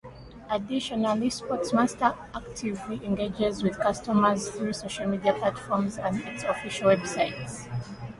[0.49, 7.37] Additionally, Sportmaster actively engages with customers through social media platforms and its official website.